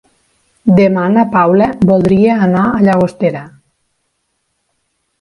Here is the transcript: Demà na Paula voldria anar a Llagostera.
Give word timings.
Demà 0.79 1.03
na 1.17 1.25
Paula 1.35 1.69
voldria 1.91 2.41
anar 2.49 2.65
a 2.71 2.83
Llagostera. 2.89 3.47